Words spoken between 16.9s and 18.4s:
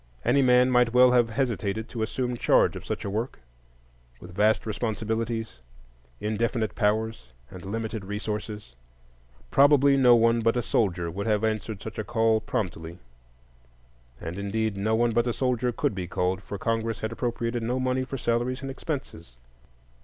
had appropriated no money for